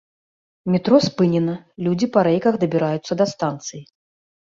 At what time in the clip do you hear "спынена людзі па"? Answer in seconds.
1.07-2.23